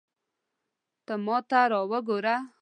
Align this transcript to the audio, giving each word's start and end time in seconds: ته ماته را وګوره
ته 1.05 1.13
ماته 1.25 1.61
را 1.71 1.81
وګوره 1.91 2.35